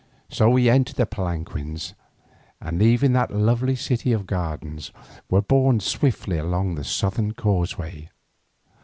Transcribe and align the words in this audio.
So 0.29 0.49
we 0.49 0.67
entered 0.67 0.95
the 0.95 1.05
palanquins, 1.05 1.93
and 2.59 2.79
leaving 2.79 3.13
that 3.13 3.29
lovely 3.35 3.75
city 3.75 4.13
of 4.13 4.25
gardens, 4.25 4.91
were 5.29 5.43
borne 5.43 5.79
swiftly 5.79 6.39
along 6.39 6.73
the 6.73 6.83
southern 6.83 7.33
causeway. 7.35 8.09